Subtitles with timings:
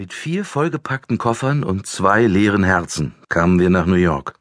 [0.00, 4.32] Mit vier vollgepackten Koffern und zwei leeren Herzen kamen wir nach New York.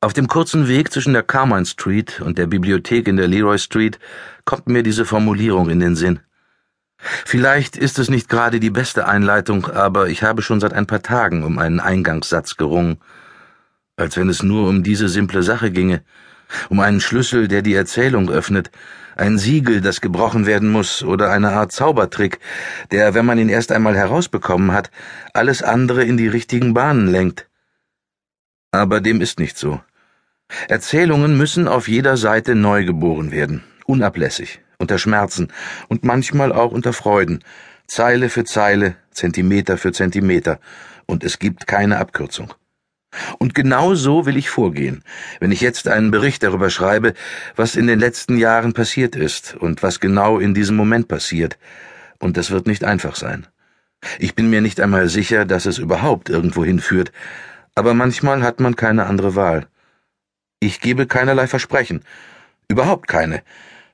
[0.00, 3.98] Auf dem kurzen Weg zwischen der Carmine Street und der Bibliothek in der Leroy Street
[4.46, 6.20] kommt mir diese Formulierung in den Sinn.
[6.96, 11.02] Vielleicht ist es nicht gerade die beste Einleitung, aber ich habe schon seit ein paar
[11.02, 13.02] Tagen um einen Eingangssatz gerungen,
[13.96, 16.02] als wenn es nur um diese simple Sache ginge,
[16.68, 18.70] um einen Schlüssel, der die Erzählung öffnet,
[19.16, 22.40] ein Siegel, das gebrochen werden muss, oder eine Art Zaubertrick,
[22.90, 24.90] der, wenn man ihn erst einmal herausbekommen hat,
[25.32, 27.48] alles andere in die richtigen Bahnen lenkt.
[28.72, 29.80] Aber dem ist nicht so.
[30.68, 35.48] Erzählungen müssen auf jeder Seite neu geboren werden, unablässig, unter Schmerzen
[35.88, 37.40] und manchmal auch unter Freuden,
[37.86, 40.58] Zeile für Zeile, Zentimeter für Zentimeter,
[41.06, 42.54] und es gibt keine Abkürzung.
[43.38, 45.02] Und genau so will ich vorgehen,
[45.40, 47.14] wenn ich jetzt einen Bericht darüber schreibe,
[47.56, 51.58] was in den letzten Jahren passiert ist und was genau in diesem Moment passiert.
[52.18, 53.46] Und das wird nicht einfach sein.
[54.18, 57.12] Ich bin mir nicht einmal sicher, dass es überhaupt irgendwo hinführt,
[57.74, 59.66] aber manchmal hat man keine andere Wahl.
[60.60, 62.02] Ich gebe keinerlei Versprechen,
[62.68, 63.42] überhaupt keine.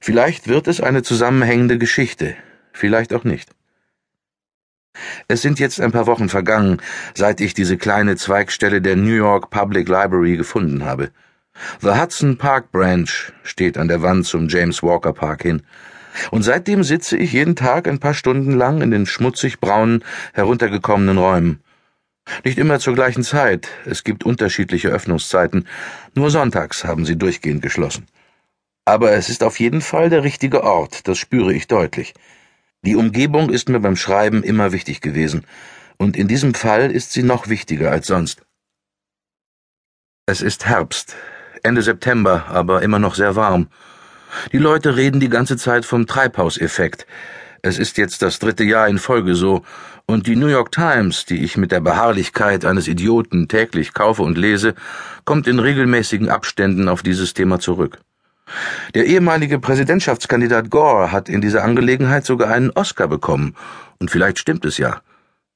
[0.01, 2.35] Vielleicht wird es eine zusammenhängende Geschichte,
[2.73, 3.51] vielleicht auch nicht.
[5.29, 6.83] Es sind jetzt ein paar Wochen vergangen,
[7.15, 11.11] seit ich diese kleine Zweigstelle der New York Public Library gefunden habe.
[11.81, 15.63] The Hudson Park Branch steht an der Wand zum James Walker Park hin.
[16.33, 21.19] Und seitdem sitze ich jeden Tag ein paar Stunden lang in den schmutzig braunen, heruntergekommenen
[21.19, 21.61] Räumen.
[22.45, 25.69] Nicht immer zur gleichen Zeit, es gibt unterschiedliche Öffnungszeiten,
[26.15, 28.07] nur sonntags haben sie durchgehend geschlossen.
[28.85, 32.15] Aber es ist auf jeden Fall der richtige Ort, das spüre ich deutlich.
[32.83, 35.45] Die Umgebung ist mir beim Schreiben immer wichtig gewesen,
[35.99, 38.43] und in diesem Fall ist sie noch wichtiger als sonst.
[40.27, 41.15] Es ist Herbst,
[41.63, 43.69] Ende September, aber immer noch sehr warm.
[44.53, 47.07] Die Leute reden die ganze Zeit vom Treibhauseffekt.
[47.63, 49.63] Es ist jetzt das dritte Jahr in Folge so,
[50.07, 54.39] und die New York Times, die ich mit der Beharrlichkeit eines Idioten täglich kaufe und
[54.39, 54.75] lese,
[55.27, 58.01] kommt in regelmäßigen Abständen auf dieses Thema zurück.
[58.95, 63.55] Der ehemalige Präsidentschaftskandidat Gore hat in dieser Angelegenheit sogar einen Oscar bekommen,
[63.99, 65.03] und vielleicht stimmt es ja.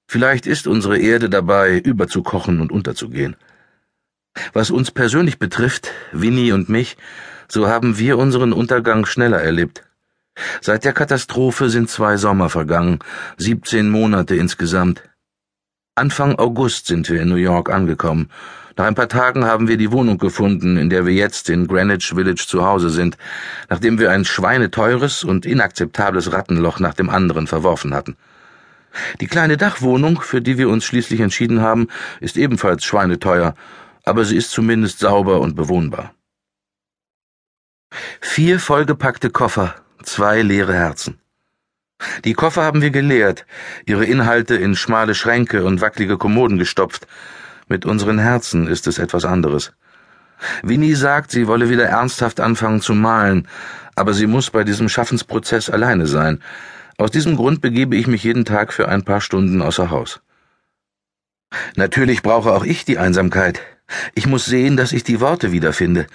[0.06, 3.37] Vielleicht ist unsere Erde dabei, überzukochen und unterzugehen.
[4.53, 6.97] Was uns persönlich betrifft, Winnie und mich,
[7.49, 9.82] so haben wir unseren Untergang schneller erlebt.
[10.61, 12.99] Seit der Katastrophe sind zwei Sommer vergangen,
[13.38, 15.03] 17 Monate insgesamt.
[15.97, 18.28] Anfang August sind wir in New York angekommen,
[18.77, 22.12] nach ein paar Tagen haben wir die Wohnung gefunden, in der wir jetzt in Greenwich
[22.12, 23.16] Village zu Hause sind,
[23.69, 28.16] nachdem wir ein schweineteures und inakzeptables Rattenloch nach dem anderen verworfen hatten.
[29.21, 31.87] Die kleine Dachwohnung, für die wir uns schließlich entschieden haben,
[32.21, 33.55] ist ebenfalls schweineteuer,
[34.05, 36.12] aber sie ist zumindest sauber und bewohnbar.
[38.21, 41.21] Vier vollgepackte Koffer, zwei leere Herzen.
[42.25, 43.47] Die Koffer haben wir geleert,
[43.87, 47.06] ihre Inhalte in schmale Schränke und wackelige Kommoden gestopft,
[47.69, 49.72] mit unseren Herzen ist es etwas anderes.
[50.62, 53.48] Winnie sagt, sie wolle wieder ernsthaft anfangen zu malen,
[53.94, 56.41] aber sie muss bei diesem Schaffensprozess alleine sein.
[56.98, 60.20] Aus diesem Grund begebe ich mich jeden Tag für ein paar Stunden außer Haus.
[61.76, 63.60] Natürlich brauche auch ich die Einsamkeit.
[64.15, 66.06] Ich muss sehen, dass ich die Worte wiederfinde,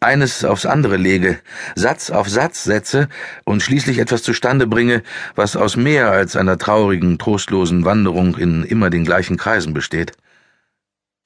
[0.00, 1.38] eines aufs andere lege,
[1.74, 3.08] Satz auf Satz setze
[3.44, 5.02] und schließlich etwas zustande bringe,
[5.34, 10.12] was aus mehr als einer traurigen, trostlosen Wanderung in immer den gleichen Kreisen besteht.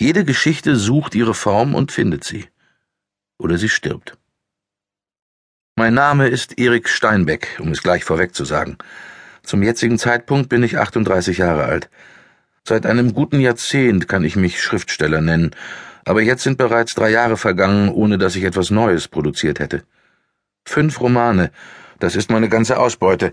[0.01, 2.47] Jede Geschichte sucht ihre Form und findet sie.
[3.39, 4.19] Oder sie stirbt.
[5.77, 8.77] Mein Name ist Erik Steinbeck, um es gleich vorweg zu sagen.
[9.43, 11.89] Zum jetzigen Zeitpunkt bin ich 38 Jahre alt.
[12.65, 15.51] Seit einem guten Jahrzehnt kann ich mich Schriftsteller nennen,
[16.05, 19.83] aber jetzt sind bereits drei Jahre vergangen, ohne dass ich etwas Neues produziert hätte.
[20.65, 21.51] Fünf Romane,
[21.99, 23.33] das ist meine ganze Ausbeute,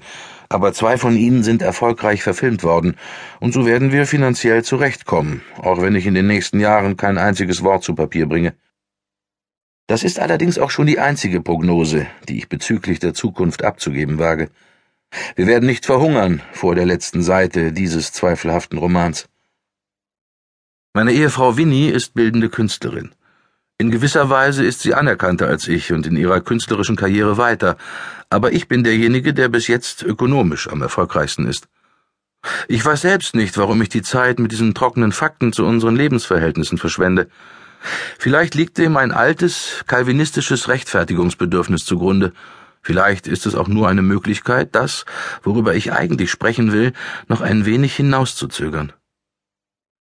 [0.50, 2.96] aber zwei von ihnen sind erfolgreich verfilmt worden,
[3.40, 7.64] und so werden wir finanziell zurechtkommen, auch wenn ich in den nächsten Jahren kein einziges
[7.64, 8.56] Wort zu Papier bringe.
[9.86, 14.50] Das ist allerdings auch schon die einzige Prognose, die ich bezüglich der Zukunft abzugeben wage.
[15.36, 19.28] Wir werden nicht verhungern vor der letzten Seite dieses zweifelhaften Romans.
[20.94, 23.12] Meine Ehefrau Winnie ist bildende Künstlerin.
[23.78, 27.78] In gewisser Weise ist sie anerkannter als ich und in ihrer künstlerischen Karriere weiter,
[28.30, 31.70] aber ich bin derjenige, der bis jetzt ökonomisch am erfolgreichsten ist.
[32.68, 36.78] Ich weiß selbst nicht, warum ich die Zeit mit diesen trockenen Fakten zu unseren Lebensverhältnissen
[36.78, 37.30] verschwende.
[38.18, 42.34] Vielleicht liegt dem ein altes, kalvinistisches Rechtfertigungsbedürfnis zugrunde.
[42.90, 45.06] Vielleicht ist es auch nur eine Möglichkeit, das,
[45.44, 46.94] worüber ich eigentlich sprechen will,
[47.28, 48.94] noch ein wenig hinauszuzögern.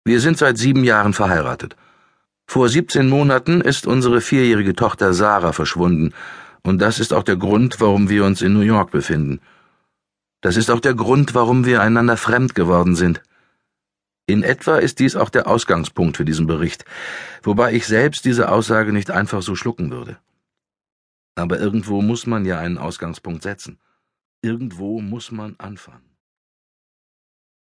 [0.04, 1.76] Wir sind seit sieben Jahren verheiratet.
[2.44, 6.12] Vor 17 Monaten ist unsere vierjährige Tochter Sarah verschwunden,
[6.64, 9.38] und das ist auch der Grund, warum wir uns in New York befinden.
[10.40, 13.22] Das ist auch der Grund, warum wir einander fremd geworden sind.
[14.26, 16.84] In etwa ist dies auch der Ausgangspunkt für diesen Bericht,
[17.44, 20.18] wobei ich selbst diese Aussage nicht einfach so schlucken würde.
[21.34, 23.80] Aber irgendwo muss man ja einen Ausgangspunkt setzen.
[24.42, 26.11] Irgendwo muss man anfangen.